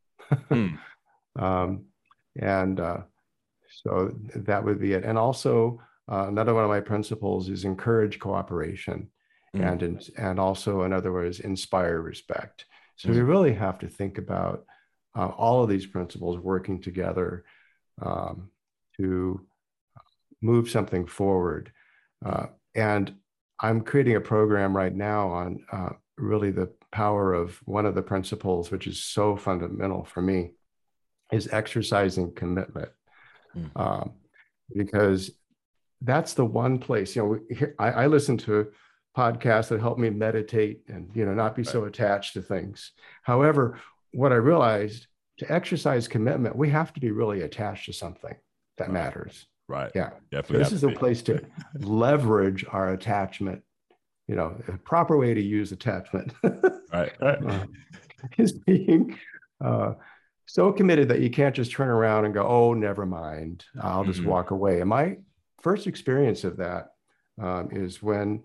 [0.50, 0.78] mm.
[1.38, 1.84] um,
[2.38, 2.98] and uh,
[3.82, 5.04] so that would be it.
[5.04, 9.08] And also, uh, another one of my principles is encourage cooperation,
[9.56, 9.66] mm.
[9.66, 12.66] and in, and also, in other words, inspire respect.
[12.96, 13.14] So mm.
[13.14, 14.64] we really have to think about
[15.16, 17.44] uh, all of these principles working together
[18.00, 18.50] um,
[18.96, 19.46] to
[20.40, 21.72] move something forward.
[22.24, 23.14] Uh, and
[23.60, 28.02] I'm creating a program right now on uh, really the power of one of the
[28.02, 30.52] principles, which is so fundamental for me,
[31.32, 32.90] is exercising commitment.
[33.56, 33.70] Mm.
[33.76, 34.12] Um,
[34.74, 35.30] because
[36.00, 38.68] that's the one place, you know, here, I, I, listen to
[39.16, 41.72] podcasts that help me meditate and, you know, not be right.
[41.72, 42.92] so attached to things.
[43.22, 43.78] However,
[44.12, 45.06] what I realized
[45.38, 48.34] to exercise commitment, we have to be really attached to something
[48.78, 48.92] that right.
[48.92, 49.46] matters.
[49.68, 49.92] Right.
[49.94, 50.10] Yeah.
[50.30, 50.58] Definitely.
[50.58, 51.44] This is a place to
[51.78, 53.62] leverage our attachment.
[54.28, 56.32] You know, a proper way to use attachment.
[56.92, 57.12] right.
[57.20, 57.44] right.
[57.44, 57.66] Uh,
[58.38, 59.18] is being
[59.62, 59.94] uh,
[60.46, 64.20] so committed that you can't just turn around and go, oh, never mind, I'll just
[64.20, 64.30] mm-hmm.
[64.30, 64.80] walk away.
[64.80, 65.18] And my
[65.60, 66.88] first experience of that
[67.40, 68.42] um, is when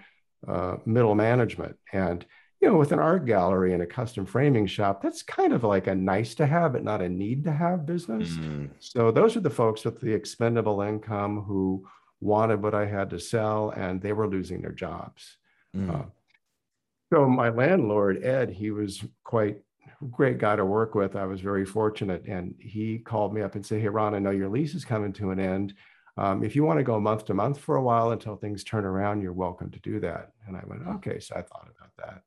[0.48, 1.78] uh, middle management.
[1.92, 2.24] And,
[2.62, 5.88] you know, with an art gallery and a custom framing shop, that's kind of like
[5.88, 8.30] a nice to have, but not a need to have business.
[8.30, 8.70] Mm.
[8.80, 11.88] So those are the folks with the expendable income who
[12.22, 15.38] wanted what I had to sell and they were losing their jobs.
[15.76, 15.96] Mm.
[15.96, 16.06] Uh,
[17.12, 19.62] so my landlord, Ed, he was quite
[20.12, 21.16] great guy to work with.
[21.16, 22.26] I was very fortunate.
[22.28, 25.14] And he called me up and said, Hey, Ron, I know your lease is coming
[25.14, 25.74] to an end.
[26.18, 28.86] Um, if you want to go month to month for a while until things turn
[28.86, 30.32] around, you're welcome to do that.
[30.48, 30.88] And I went.
[30.96, 31.20] Okay.
[31.20, 32.22] So I thought about that.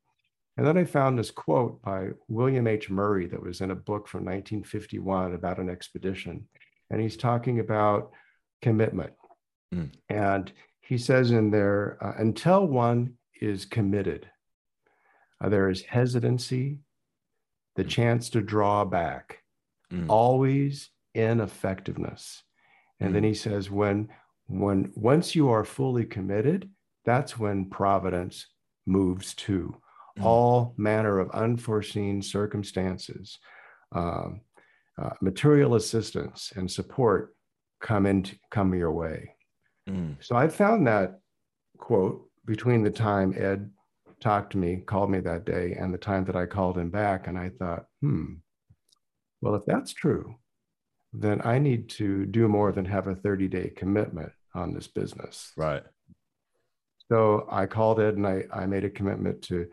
[0.57, 2.89] And then I found this quote by William H.
[2.89, 6.47] Murray that was in a book from 1951 about an expedition.
[6.89, 8.11] And he's talking about
[8.61, 9.13] commitment.
[9.73, 9.91] Mm.
[10.09, 10.51] And
[10.81, 14.29] he says in there, uh, until one is committed,
[15.41, 16.79] uh, there is hesitancy,
[17.79, 19.41] the chance to draw back,
[19.89, 20.05] mm.
[20.09, 22.43] always ineffectiveness.
[22.99, 23.13] And mm.
[23.13, 24.09] then he says, when
[24.47, 26.69] when once you are fully committed,
[27.05, 28.47] that's when providence
[28.85, 29.77] moves to
[30.17, 30.23] mm.
[30.25, 33.39] all manner of unforeseen circumstances,
[33.93, 34.41] um,
[35.01, 37.33] uh, material assistance and support
[37.79, 39.35] come into come your way.
[39.89, 40.17] Mm.
[40.19, 41.21] So I found that
[41.77, 43.71] quote between the time Ed
[44.19, 47.27] talked to me, called me that day, and the time that I called him back.
[47.27, 48.35] And I thought, hmm,
[49.41, 50.35] well, if that's true,
[51.13, 55.51] then I need to do more than have a 30 day commitment on this business.
[55.57, 55.83] Right.
[57.11, 59.67] So I called Ed and I, I made a commitment to,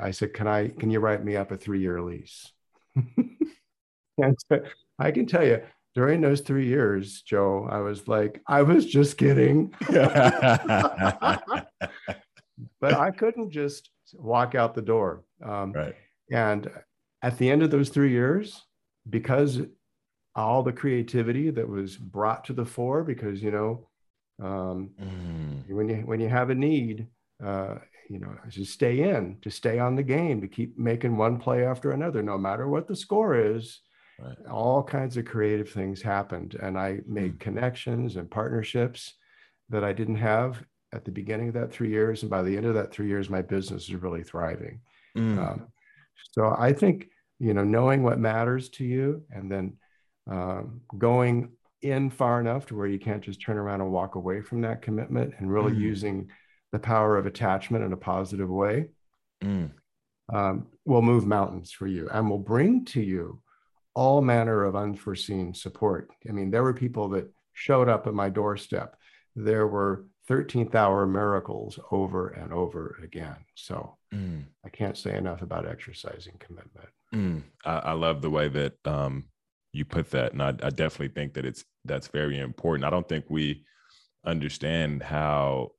[0.00, 2.52] I said, can I, can you write me up a three year lease?
[2.94, 4.60] and so
[4.98, 5.62] I can tell you,
[5.96, 9.74] during those three years, Joe, I was like, I was just kidding.
[12.80, 15.24] but I couldn't just walk out the door.
[15.44, 15.94] Um, right.
[16.30, 16.70] And
[17.22, 18.62] at the end of those three years,
[19.08, 19.60] because
[20.34, 23.88] all the creativity that was brought to the fore, because you know,
[24.42, 25.68] um, mm.
[25.68, 27.08] when you when you have a need,
[27.44, 27.76] uh,
[28.08, 31.64] you know, to stay in, to stay on the game, to keep making one play
[31.64, 33.80] after another, no matter what the score is.
[34.18, 34.36] Right.
[34.50, 37.40] All kinds of creative things happened, and I made mm.
[37.40, 39.14] connections and partnerships
[39.70, 42.66] that I didn't have at the beginning of that three years, and by the end
[42.66, 44.80] of that three years, my business is really thriving.
[45.16, 45.38] Mm.
[45.38, 45.66] Um,
[46.32, 49.76] so I think you know knowing what matters to you, and then
[50.30, 54.42] um, going in far enough to where you can't just turn around and walk away
[54.42, 55.80] from that commitment, and really mm.
[55.80, 56.28] using
[56.72, 58.86] the power of attachment in a positive way,
[59.42, 59.70] mm.
[60.32, 63.40] um, will move mountains for you and will bring to you
[63.94, 66.10] all manner of unforeseen support.
[66.28, 68.96] I mean, there were people that showed up at my doorstep.
[69.34, 73.36] There were 13th hour miracles over and over again.
[73.56, 74.44] So mm.
[74.64, 76.88] I can't say enough about exercising commitment.
[77.12, 77.42] Mm.
[77.64, 79.24] I, I, love the way that um,
[79.72, 80.32] you put that.
[80.32, 82.84] And I, I, definitely think that it's, that's very important.
[82.84, 83.64] I don't think we
[84.24, 85.72] understand how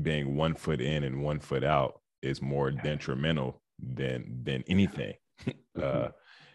[0.00, 5.14] being one foot in and one foot out is more detrimental than, than anything.
[5.48, 6.06] uh, mm-hmm.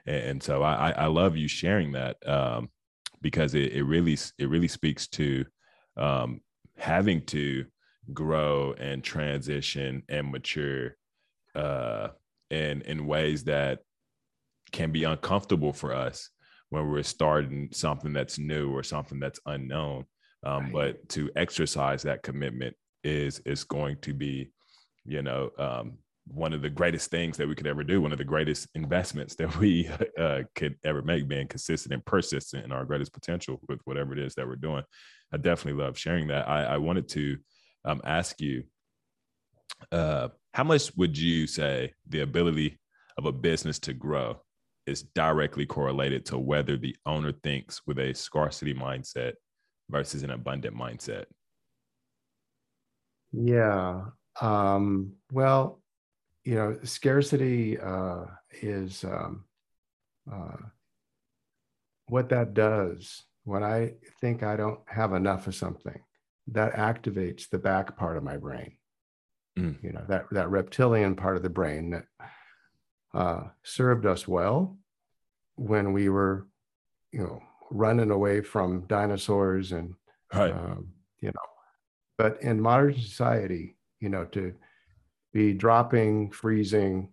[0.05, 2.69] and, and, so I, I love you sharing that um,
[3.21, 5.43] because it, it really, it really speaks to
[5.97, 6.39] um,
[6.77, 7.65] having to
[8.13, 10.95] grow and transition and mature
[11.55, 12.09] uh,
[12.49, 13.79] in in ways that
[14.71, 16.29] can be uncomfortable for us
[16.69, 20.05] when we're starting something that's new or something that's unknown.
[20.45, 20.73] Um, right.
[20.73, 24.51] But to exercise that commitment is is going to be,
[25.05, 28.01] you know, um, one of the greatest things that we could ever do.
[28.01, 32.65] One of the greatest investments that we uh, could ever make, being consistent and persistent
[32.65, 34.83] in our greatest potential with whatever it is that we're doing.
[35.31, 36.47] I definitely love sharing that.
[36.47, 37.37] I, I wanted to
[37.83, 38.63] um, ask you,
[39.91, 42.79] uh, how much would you say the ability
[43.17, 44.41] of a business to grow
[44.87, 49.33] is directly correlated to whether the owner thinks with a scarcity mindset
[49.89, 51.25] versus an abundant mindset?
[53.31, 54.05] Yeah.
[54.39, 55.81] Um, well,
[56.45, 58.25] you know, scarcity uh,
[58.61, 59.45] is um,
[60.31, 60.57] uh,
[62.07, 65.99] what that does when I think I don't have enough of something,
[66.47, 68.77] that activates the back part of my brain.
[69.57, 69.83] Mm.
[69.83, 72.05] You know, that, that reptilian part of the brain that
[73.13, 74.77] uh, served us well
[75.55, 76.47] when we were,
[77.11, 79.95] you know, running away from dinosaurs and,
[80.33, 80.51] right.
[80.51, 80.89] um,
[81.21, 81.47] you know,
[82.17, 84.53] but in modern society, you know, to
[85.35, 87.09] be dropping, freezing,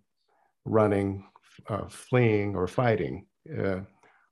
[0.63, 1.25] running,
[1.67, 3.25] uh, fleeing, or fighting
[3.59, 3.81] uh,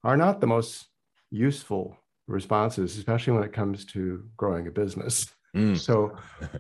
[0.06, 0.88] are not the most
[1.30, 5.28] useful responses, especially when it comes to growing a business.
[5.54, 5.78] Mm.
[5.78, 6.16] So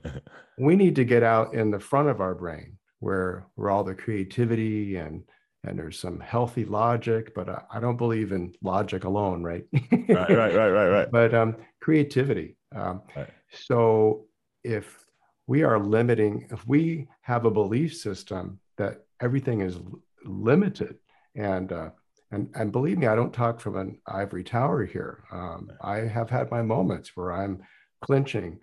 [0.60, 3.96] we need to get out in the front of our brain where where all the
[3.96, 5.24] creativity and
[5.64, 9.64] and there's some healthy logic, but I, I don't believe in logic alone, right?
[9.72, 11.12] right, right, right, right, right.
[11.20, 12.58] But um, creativity.
[12.76, 13.30] Um, right.
[13.68, 14.26] So
[14.66, 15.06] if
[15.52, 19.80] we are limiting, if we have a belief system that everything is
[20.24, 20.96] limited
[21.36, 21.90] and uh,
[22.32, 25.26] and and believe me, I don't talk from an ivory tower here.
[25.30, 27.64] Um, I have had my moments where I'm
[28.02, 28.60] clinching,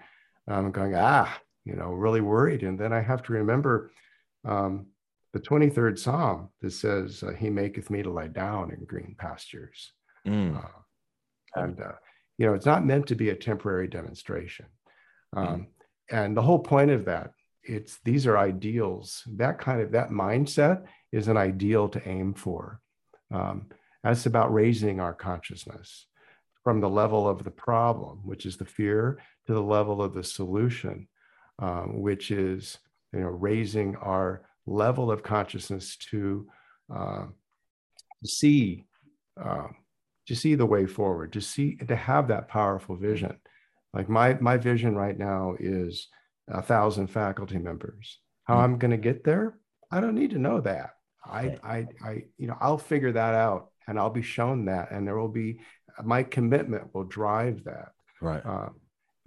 [0.47, 1.31] I'm going ah,
[1.67, 3.91] you know, really worried, and then I have to remember
[4.47, 4.87] um,
[5.35, 9.93] the 23rd Psalm that says, uh, "He maketh me to lie down in green pastures,"
[10.27, 10.57] mm.
[10.57, 10.81] uh,
[11.55, 11.97] and uh,
[12.39, 14.65] you know, it's not meant to be a temporary demonstration.
[15.37, 15.67] Um, mm.
[16.11, 19.23] And the whole point of that, it's these are ideals.
[19.37, 22.81] That kind of that mindset is an ideal to aim for.
[23.31, 23.67] Um,
[24.03, 26.07] that's about raising our consciousness
[26.65, 30.25] from the level of the problem, which is the fear, to the level of the
[30.25, 31.09] solution,
[31.59, 32.79] um, which is
[33.13, 36.47] you know raising our level of consciousness to
[36.95, 37.27] uh,
[38.25, 38.85] see
[39.43, 39.69] uh,
[40.27, 43.37] to see the way forward, to see to have that powerful vision.
[43.95, 46.09] Like my my vision right now is
[46.49, 48.19] a thousand faculty members.
[48.45, 48.65] How mm-hmm.
[48.65, 49.59] I'm going to get there,
[49.91, 50.91] I don't need to know that.
[51.25, 55.07] I, I, I, you know, I'll figure that out and I'll be shown that, and
[55.07, 55.61] there will be
[56.03, 57.93] my commitment will drive that.
[58.21, 58.45] Right.
[58.45, 58.69] Uh,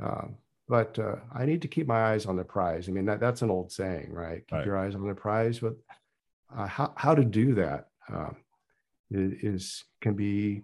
[0.02, 0.28] uh,
[0.68, 2.88] but uh, I need to keep my eyes on the prize.
[2.88, 4.48] I mean, that, that's an old saying, right?
[4.48, 4.66] Keep right.
[4.66, 5.60] your eyes on the prize.
[5.60, 5.74] But
[6.56, 8.38] uh, how how to do that um,
[9.10, 10.62] is can be.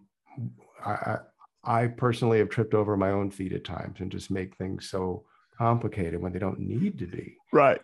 [0.85, 1.17] I,
[1.67, 5.25] I personally have tripped over my own feet at times and just make things so
[5.57, 7.35] complicated when they don't need to be.
[7.51, 7.81] Right.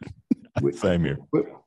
[0.71, 1.17] Same here.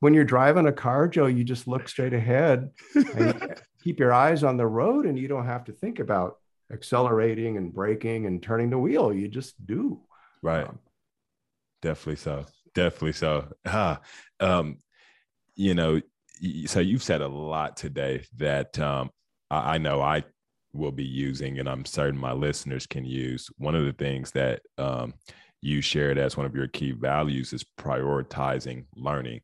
[0.00, 4.44] When you're driving a car, Joe, you just look straight ahead and keep your eyes
[4.44, 6.38] on the road, and you don't have to think about
[6.72, 9.12] accelerating and braking and turning the wheel.
[9.12, 10.00] You just do.
[10.42, 10.66] Right.
[10.66, 10.78] Um,
[11.82, 12.46] Definitely so.
[12.74, 13.52] Definitely so.
[13.66, 14.00] Ah,
[14.40, 14.78] um,
[15.54, 16.00] you know,
[16.66, 19.10] so you've said a lot today that um,
[19.50, 20.24] I, I know I
[20.76, 23.48] will be using, and I'm certain my listeners can use.
[23.58, 25.14] One of the things that um,
[25.62, 29.40] you shared as one of your key values is prioritizing learning.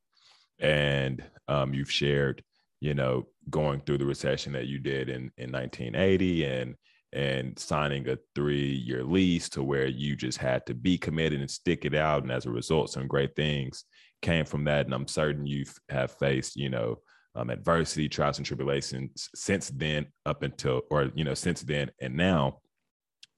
[0.59, 2.43] And um, you've shared,
[2.81, 6.77] you know, going through the recession that you did in, in 1980 and
[7.15, 11.85] and signing a three-year lease to where you just had to be committed and stick
[11.85, 12.23] it out.
[12.23, 13.85] And as a result, some great things
[14.23, 14.87] came from that.
[14.87, 17.01] And I'm certain you have faced, you know,
[17.35, 22.17] um, adversity, trials and tribulations since then up until, or, you know, since then and
[22.17, 22.59] now.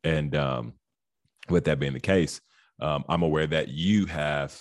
[0.02, 0.72] And um,
[1.48, 2.40] with that being the case,
[2.80, 4.60] um, I'm aware that you have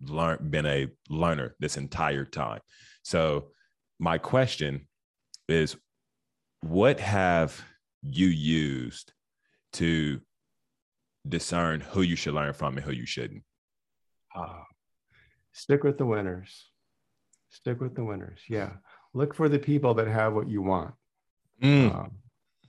[0.00, 2.60] learned been a learner this entire time.
[3.02, 3.48] So
[3.98, 4.88] my question
[5.48, 5.76] is,
[6.62, 7.60] what have
[8.02, 9.12] you used
[9.74, 10.20] to
[11.28, 13.42] discern who you should learn from and who you shouldn't?
[14.34, 14.62] Uh,
[15.52, 16.71] stick with the winners.
[17.52, 18.40] Stick with the winners.
[18.48, 18.70] Yeah.
[19.14, 20.94] Look for the people that have what you want.
[21.62, 21.94] Mm.
[21.94, 22.10] Um,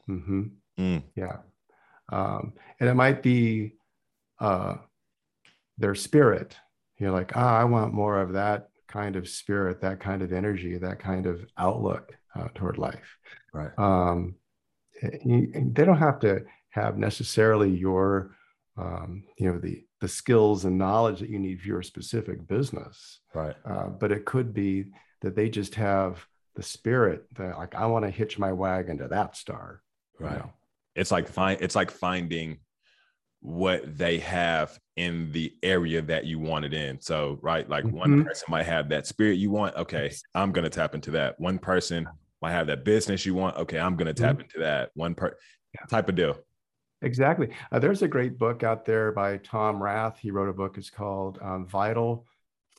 [0.09, 0.43] mm-hmm.
[0.77, 1.03] mm.
[1.15, 1.37] Yeah.
[2.11, 3.73] Um, and it might be
[4.39, 4.75] uh,
[5.77, 6.57] their spirit.
[6.99, 10.77] You're like, ah, I want more of that kind of spirit, that kind of energy,
[10.77, 13.17] that kind of outlook uh, toward life.
[13.53, 13.71] Right.
[13.77, 14.35] Um,
[15.23, 18.35] you, they don't have to have necessarily your,
[18.77, 23.21] um, you know, the the skills and knowledge that you need for your specific business.
[23.33, 23.55] Right.
[23.63, 24.87] Uh, but it could be
[25.21, 29.07] that they just have the spirit that, like, I want to hitch my wagon to
[29.07, 29.81] that star.
[30.19, 30.33] Right.
[30.33, 30.53] You know?
[30.93, 31.61] It's like find.
[31.61, 32.59] It's like finding
[33.39, 36.99] what they have in the area that you want it in.
[36.99, 37.97] So, right, like mm-hmm.
[37.97, 39.73] one person might have that spirit you want.
[39.77, 41.39] Okay, I'm going to tap into that.
[41.39, 42.09] One person
[42.41, 43.55] might have that business you want.
[43.55, 44.41] Okay, I'm going to tap mm-hmm.
[44.41, 44.91] into that.
[44.95, 45.33] One per
[45.73, 45.85] yeah.
[45.85, 46.35] type of deal.
[47.03, 47.49] Exactly.
[47.71, 50.17] Uh, there's a great book out there by Tom Rath.
[50.19, 50.77] He wrote a book.
[50.77, 52.25] It's called um, Vital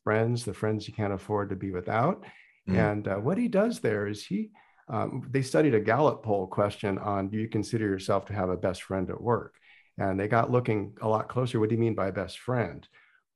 [0.02, 2.24] Friends: The Friends You Can't Afford to Be Without.
[2.68, 2.76] Mm-hmm.
[2.76, 4.50] And uh, what he does there is he
[4.88, 8.56] um, they studied a Gallup poll question on do you consider yourself to have a
[8.56, 9.54] best friend at work?
[9.96, 11.60] And they got looking a lot closer.
[11.60, 12.86] What do you mean by best friend?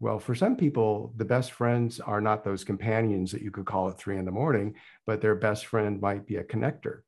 [0.01, 3.89] Well, for some people, the best friends are not those companions that you could call
[3.89, 4.75] at three in the morning,
[5.07, 7.01] but their best friend might be a connector.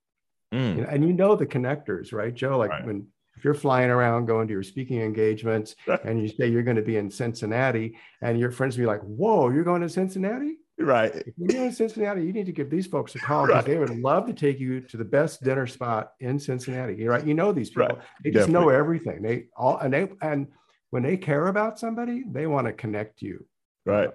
[0.53, 0.93] Mm.
[0.93, 2.59] And you know the connectors, right, Joe?
[2.59, 2.85] Like right.
[2.85, 3.07] when
[3.41, 5.75] if you're flying around going to your speaking engagements
[6.05, 9.49] and you say you're going to be in Cincinnati and your friends be like, whoa,
[9.49, 10.59] you're going to Cincinnati?
[10.79, 11.15] Right.
[11.15, 13.65] If you're in Cincinnati, you need to give these folks a call because right.
[13.65, 17.03] they would love to take you to the best dinner spot in Cincinnati.
[17.07, 17.27] Right.
[17.27, 17.87] You know these people.
[17.87, 17.99] Right.
[18.23, 18.67] They just Definitely.
[18.67, 19.23] know everything.
[19.23, 20.49] They all and they and
[20.91, 23.47] when they care about somebody, they want to connect you.
[23.87, 24.11] Right.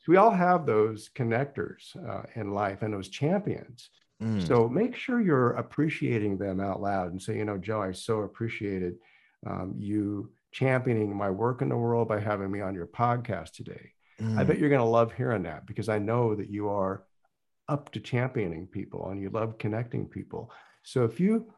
[0.00, 3.88] So we all have those connectors uh, in life and those champions.
[4.22, 4.46] Mm.
[4.46, 8.20] So make sure you're appreciating them out loud and say, you know, Joe, I so
[8.20, 8.96] appreciated
[9.46, 13.92] um, you championing my work in the world by having me on your podcast today.
[14.20, 14.38] Mm.
[14.38, 17.04] I bet you're going to love hearing that because I know that you are
[17.68, 20.50] up to championing people and you love connecting people.
[20.82, 21.52] So if you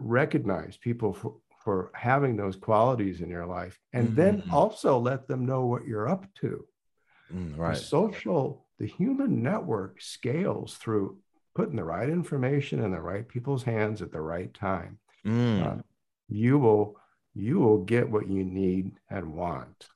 [0.00, 4.16] recognize people for, for having those qualities in your life and mm-hmm.
[4.16, 6.66] then also let them know what you're up to.
[7.32, 7.74] Mm, right.
[7.74, 11.18] The social, the human network scales through
[11.54, 14.98] putting the right information in the right people's hands at the right time.
[15.26, 15.66] Mm.
[15.66, 15.82] Uh,
[16.28, 16.96] you will
[17.34, 19.88] you will get what you need and want.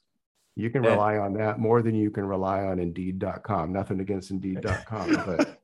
[0.55, 3.73] You can rely on that more than you can rely on Indeed.com.
[3.73, 5.61] Nothing against Indeed.com, but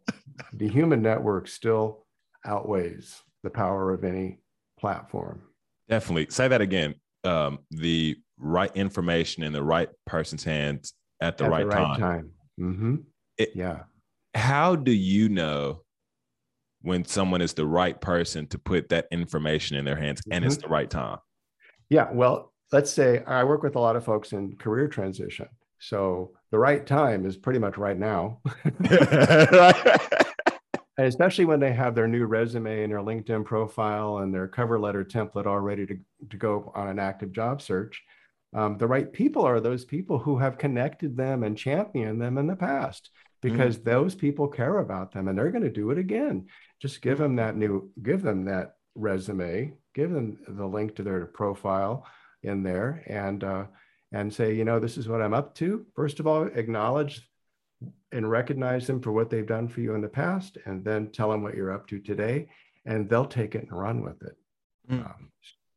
[0.53, 2.05] the human network still
[2.45, 4.40] outweighs the power of any
[4.78, 5.43] platform.
[5.88, 6.26] Definitely.
[6.28, 6.95] Say that again.
[7.24, 11.76] Um, the right information in the right person's hands at the, at right, the right,
[11.76, 12.01] time.
[12.01, 12.30] time.
[12.61, 12.95] Mm-hmm.
[13.38, 13.84] It, yeah.
[14.34, 15.82] How do you know
[16.82, 20.52] when someone is the right person to put that information in their hands and mm-hmm.
[20.52, 21.18] it's the right time?
[21.88, 22.08] Yeah.
[22.12, 25.48] Well, let's say I work with a lot of folks in career transition.
[25.78, 28.40] So the right time is pretty much right now.
[30.98, 34.78] and especially when they have their new resume and their LinkedIn profile and their cover
[34.78, 35.98] letter template all ready to,
[36.30, 38.02] to go on an active job search.
[38.54, 42.46] Um, the right people are those people who have connected them and championed them in
[42.46, 43.10] the past
[43.43, 43.84] because mm.
[43.84, 46.47] those people care about them and they're going to do it again.
[46.80, 51.26] Just give them that new, give them that resume, give them the link to their
[51.26, 52.07] profile
[52.43, 53.64] in there and uh,
[54.12, 55.86] and say, you know, this is what I'm up to.
[55.95, 57.28] First of all, acknowledge
[58.12, 61.30] and recognize them for what they've done for you in the past, and then tell
[61.30, 62.49] them what you're up to today,
[62.84, 64.36] and they'll take it and run with it.
[64.90, 65.07] Mm.
[65.07, 65.30] Um,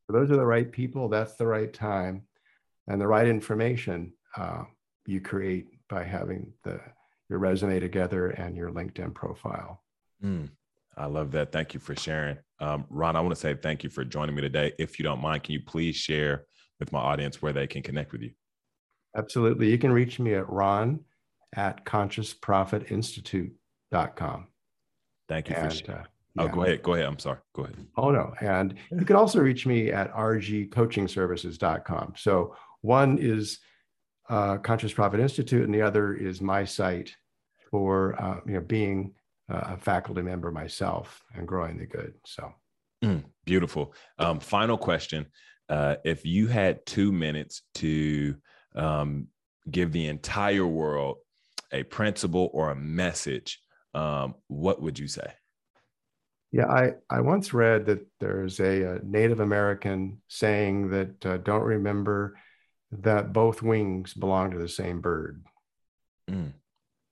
[0.05, 1.07] so those are the right people.
[1.07, 2.23] That's the right time,
[2.87, 4.63] and the right information uh,
[5.05, 6.81] you create by having the
[7.29, 9.83] your resume together and your LinkedIn profile.
[10.23, 10.49] Mm.
[10.97, 11.51] I love that.
[11.51, 12.37] Thank you for sharing.
[12.59, 14.73] Um, Ron, I want to say thank you for joining me today.
[14.79, 16.45] If you don't mind, can you please share
[16.79, 18.31] with my audience where they can connect with you?
[19.15, 19.69] Absolutely.
[19.69, 21.01] You can reach me at ron
[21.55, 24.47] at consciousprofitinstitute.com.
[25.27, 26.01] Thank you and, for sharing.
[26.01, 26.03] Uh,
[26.37, 26.43] oh, yeah.
[26.43, 26.83] Oh, go ahead.
[26.83, 27.05] Go ahead.
[27.05, 27.39] I'm sorry.
[27.53, 27.75] Go ahead.
[27.97, 28.33] Oh, no.
[28.39, 32.13] And you can also reach me at rgcoachingservices.com.
[32.17, 33.59] So one is
[34.29, 37.15] uh, Conscious Profit Institute, and the other is my site
[37.69, 39.13] for uh, you know being
[39.47, 42.15] a faculty member myself and growing the good.
[42.25, 42.51] So
[43.03, 43.93] mm, beautiful.
[44.17, 45.27] Um, final question:
[45.69, 48.35] uh, If you had two minutes to
[48.75, 49.27] um,
[49.69, 51.17] give the entire world
[51.71, 53.59] a principle or a message,
[53.93, 55.31] um, what would you say?
[56.51, 61.63] Yeah, I, I once read that there's a, a Native American saying that uh, don't
[61.63, 62.37] remember
[63.03, 65.43] that both wings belong to the same bird.
[66.29, 66.53] Mm.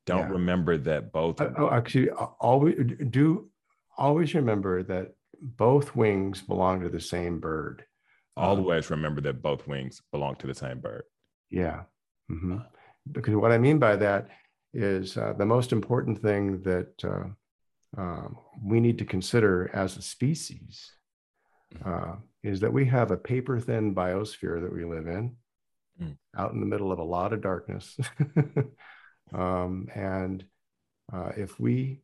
[0.06, 0.30] Don't yeah.
[0.30, 1.40] remember that both.
[1.40, 2.76] Uh, oh, actually, always
[3.10, 3.50] do
[3.98, 7.86] always remember that both wings belong to the same bird.
[8.36, 11.04] Always um, remember that both wings belong to the same bird.
[11.50, 11.84] Yeah.
[12.32, 12.58] Mm-hmm.
[13.12, 14.30] Because what I mean by that
[14.74, 18.28] is uh, the most important thing that uh, uh,
[18.64, 20.92] we need to consider as a species
[21.76, 21.90] mm-hmm.
[21.90, 25.36] uh, is that we have a paper thin biosphere that we live in
[26.02, 26.16] mm.
[26.38, 27.98] out in the middle of a lot of darkness.
[29.34, 30.44] Um, and
[31.12, 32.02] uh, if we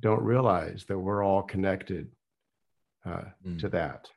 [0.00, 2.08] don't realize that we're all connected
[3.04, 3.58] uh, mm.
[3.60, 4.08] to that,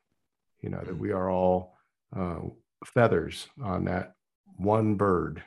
[0.61, 0.99] you know, that mm.
[0.99, 1.78] we are all
[2.15, 2.39] uh,
[2.86, 4.13] feathers on that
[4.57, 5.43] one bird,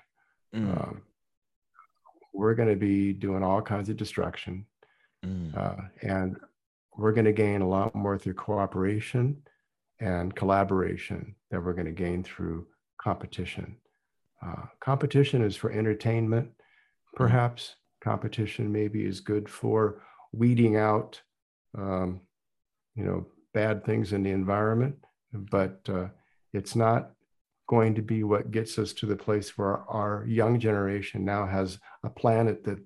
[0.54, 0.64] mm.
[0.64, 1.02] Um,
[2.32, 4.66] we're going to be doing all kinds of destruction.
[5.24, 5.56] Mm.
[5.56, 6.36] Uh, and
[6.96, 9.36] we're going to gain a lot more through cooperation
[10.00, 12.66] and collaboration than we're going to gain through
[13.04, 13.76] competition.
[14.44, 16.50] Uh, competition is for entertainment
[17.14, 20.02] perhaps competition maybe is good for
[20.32, 21.20] weeding out
[21.78, 22.20] um,
[22.94, 24.96] you know bad things in the environment
[25.32, 26.06] but uh,
[26.52, 27.10] it's not
[27.68, 31.78] going to be what gets us to the place where our young generation now has
[32.04, 32.78] a planet that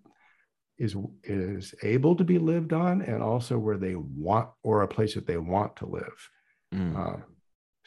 [0.78, 0.94] is
[1.24, 5.26] is able to be lived on and also where they want or a place that
[5.26, 6.30] they want to live
[6.72, 6.96] mm.
[6.96, 7.20] uh,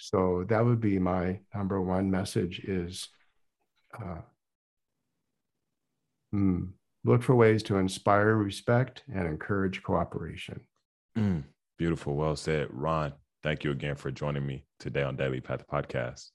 [0.01, 3.07] so that would be my number one message is
[3.97, 4.21] uh,
[6.33, 6.69] Mm.
[7.03, 10.61] Look for ways to inspire respect and encourage cooperation.
[11.17, 11.43] Mm.
[11.77, 12.15] Beautiful.
[12.15, 13.13] Well said, Ron.
[13.43, 16.29] thank you again for joining me today on Daily Path Podcast.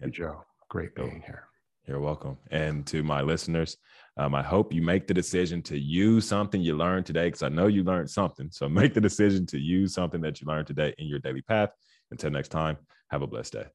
[0.00, 1.44] And Joe, great being here.
[1.86, 2.36] You're welcome.
[2.50, 3.76] And to my listeners,
[4.18, 7.48] um, I hope you make the decision to use something you learned today because I
[7.48, 8.50] know you learned something.
[8.50, 11.70] So make the decision to use something that you learned today in your daily path.
[12.10, 12.76] Until next time,
[13.10, 13.66] have a blessed day.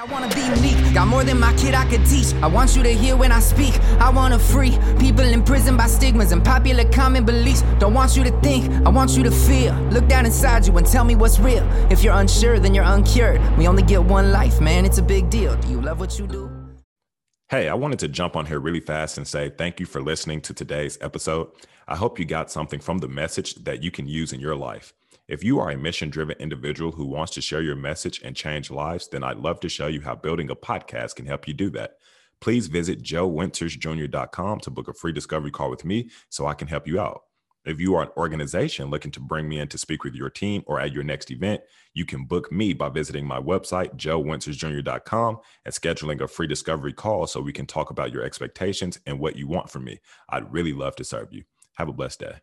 [0.00, 2.32] I wanna be meek, got more than my kid I could teach.
[2.42, 3.78] I want you to hear when I speak.
[4.00, 7.62] I wanna free people imprisoned by stigmas and popular common beliefs.
[7.78, 9.74] Don't want you to think, I want you to feel.
[9.90, 11.64] Look down inside you and tell me what's real.
[11.90, 13.40] If you're unsure, then you're uncured.
[13.58, 15.54] We only get one life, man, it's a big deal.
[15.56, 16.63] Do you love what you do?
[17.54, 20.40] Hey, I wanted to jump on here really fast and say thank you for listening
[20.40, 21.52] to today's episode.
[21.86, 24.92] I hope you got something from the message that you can use in your life.
[25.28, 28.72] If you are a mission driven individual who wants to share your message and change
[28.72, 31.70] lives, then I'd love to show you how building a podcast can help you do
[31.70, 31.98] that.
[32.40, 36.88] Please visit joewintersjr.com to book a free discovery call with me so I can help
[36.88, 37.22] you out.
[37.64, 40.62] If you are an organization looking to bring me in to speak with your team
[40.66, 41.62] or at your next event,
[41.94, 47.26] you can book me by visiting my website, joewintersjr.com, and scheduling a free discovery call
[47.26, 50.00] so we can talk about your expectations and what you want from me.
[50.28, 51.44] I'd really love to serve you.
[51.74, 52.34] Have a blessed day.